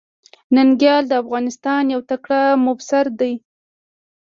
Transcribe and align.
ننګيال 0.55 1.03
د 1.07 1.11
افغانستان 1.23 1.83
يو 1.93 2.01
تکړه 2.09 2.41
مبصر 2.65 3.05
ده. 3.19 3.31